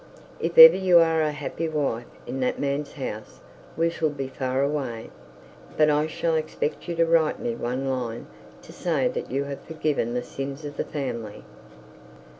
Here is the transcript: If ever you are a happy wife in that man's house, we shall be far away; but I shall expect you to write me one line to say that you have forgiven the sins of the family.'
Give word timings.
If 0.39 0.57
ever 0.57 0.75
you 0.75 0.97
are 0.97 1.21
a 1.21 1.31
happy 1.31 1.69
wife 1.69 2.07
in 2.25 2.39
that 2.39 2.57
man's 2.57 2.93
house, 2.93 3.39
we 3.77 3.91
shall 3.91 4.09
be 4.09 4.29
far 4.29 4.63
away; 4.63 5.11
but 5.77 5.91
I 5.91 6.07
shall 6.07 6.33
expect 6.33 6.87
you 6.89 6.95
to 6.95 7.05
write 7.05 7.39
me 7.39 7.53
one 7.53 7.87
line 7.87 8.25
to 8.63 8.73
say 8.73 9.07
that 9.09 9.29
you 9.29 9.43
have 9.43 9.61
forgiven 9.61 10.15
the 10.15 10.23
sins 10.23 10.65
of 10.65 10.77
the 10.77 10.83
family.' 10.85 11.43